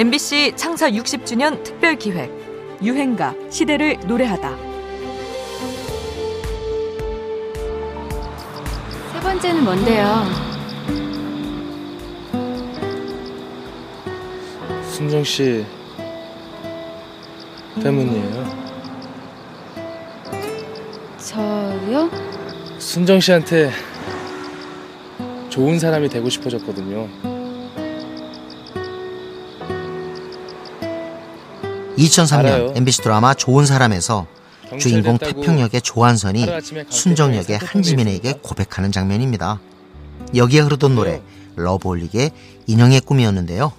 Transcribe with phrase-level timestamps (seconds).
[0.00, 2.32] MBC 창사 60주년 특별 기획
[2.82, 4.56] 유행가 시대를 노래하다.
[9.12, 10.24] 세 번째는 뭔데요?
[14.90, 15.66] 순정 씨
[17.82, 18.56] 때문이에요.
[21.18, 22.10] 저요?
[22.78, 23.70] 순정 씨한테
[25.50, 27.29] 좋은 사람이 되고 싶어졌거든요.
[32.00, 32.72] 2003년 알아요.
[32.76, 34.26] MBC 드라마 좋은 사람에서
[34.78, 36.46] 주인공 태평역의 조한선이
[36.88, 39.60] 순정역의 한지민에게 고백하는 장면입니다.
[40.34, 41.20] 여기에 흐르던 노래
[41.56, 42.30] 러브홀릭의
[42.66, 43.72] 인형의 꿈이었는데요.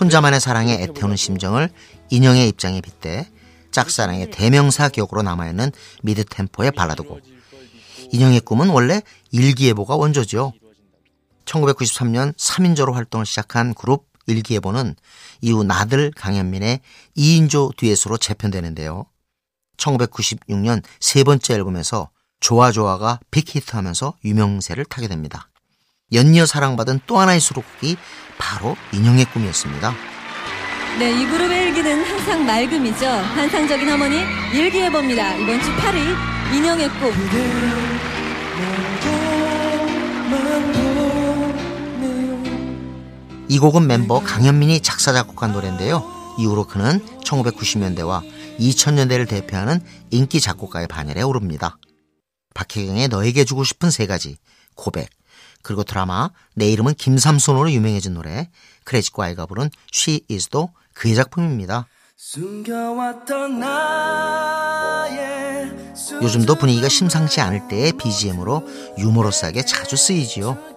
[0.00, 1.68] 혼자만의 사랑에 애태우는 심정을
[2.10, 3.28] 인형의 입장에 빗대
[3.70, 5.72] 짝사랑의 대명사 기억으로 남아있는
[6.02, 7.20] 미드 템포의 발라드곡.
[8.12, 10.52] 인형의 꿈은 원래 일기예보가 원조죠.
[11.44, 14.96] 1993년 3인조로 활동을 시작한 그룹 일기예보는
[15.40, 16.80] 이후 나들 강현민의
[17.16, 19.06] 2인조 듀엣으로 재편되는데요.
[19.76, 25.48] 1996년 세 번째 앨범에서 좋아좋아가 빅히트하면서 유명세를 타게 됩니다.
[26.12, 27.96] 연이어 사랑받은 또 하나의 수록곡이
[28.38, 29.94] 바로 인형의 꿈이었습니다.
[30.98, 33.06] 네, 이 그룹의 일기는 항상 맑음이죠.
[33.06, 34.22] 환상적인 하모니
[34.54, 35.36] 일기예보입니다.
[35.36, 37.12] 이번 주 8일 인형의 꿈.
[43.54, 46.02] 이 곡은 멤버 강현민이 작사 작곡한 노래인데요.
[46.40, 51.78] 이후로 그는 1990년대와 2000년대를 대표하는 인기 작곡가의 반열에 오릅니다.
[52.54, 54.38] 박혜경의 너에게 주고 싶은 세 가지,
[54.74, 55.08] 고백,
[55.62, 58.50] 그리고 드라마 내 이름은 김삼손으로 유명해진 노래
[58.82, 61.86] 크레지과이가 부른 She Is도 그의 작품입니다.
[66.22, 68.66] 요즘도 분위기가 심상치 않을 때의 BGM으로
[68.98, 70.73] 유머러스하게 자주 쓰이지요.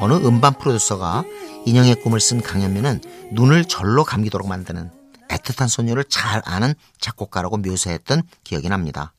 [0.00, 1.24] 어느 음반 프로듀서가
[1.66, 3.00] 인형의 꿈을 쓴 강현민은
[3.32, 4.90] 눈을 절로 감기도록 만드는
[5.28, 9.12] 애틋한 소녀를 잘 아는 작곡가라고 묘사했던 기억이 납니다.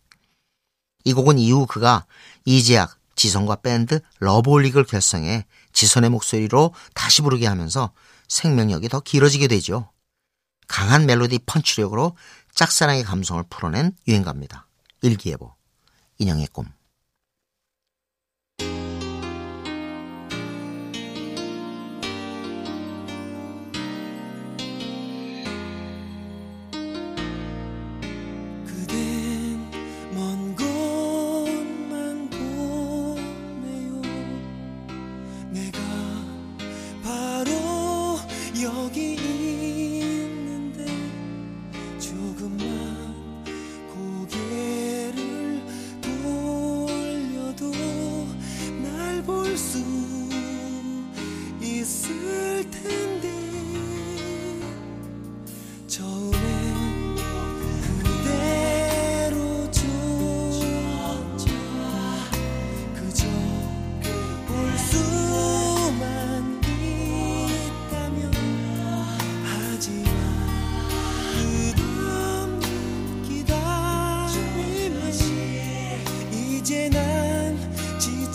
[1.04, 2.06] 이 곡은 이후 그가
[2.46, 7.92] 이재학, 지성과 밴드 러브홀릭을 결성해 지선의 목소리로 다시 부르게 하면서
[8.30, 9.92] 생명력이 더 길어지게 되죠.
[10.68, 12.16] 강한 멜로디 펀치력으로
[12.54, 14.68] 짝사랑의 감성을 풀어낸 유행가입니다.
[15.02, 15.54] 일기예보,
[16.20, 16.79] 인형의 꿈.
[38.62, 39.29] 여기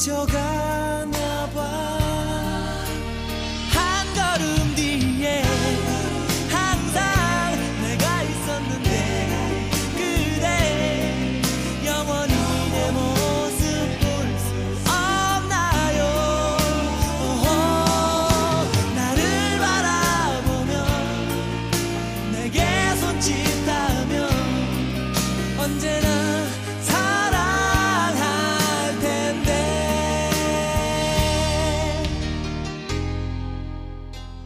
[0.04, 0.53] 지쳐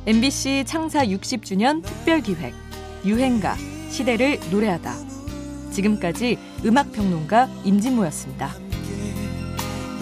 [0.09, 2.55] MBC 창사 60주년 특별기획
[3.05, 3.55] 유행가
[3.91, 4.95] 시대를 노래하다
[5.71, 8.55] 지금까지 음악평론가 임진모였습니다.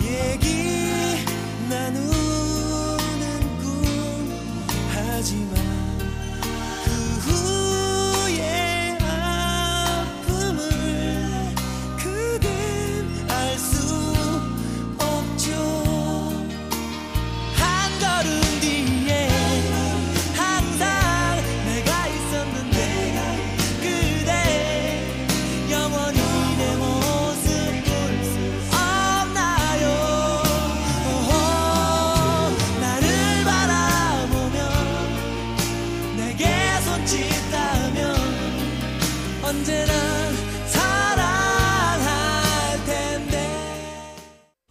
[0.00, 1.24] 얘기
[1.68, 2.06] 나누는
[3.58, 5.65] 꿈 하지만
[37.06, 38.16] 짓다면
[39.42, 40.15] 언제나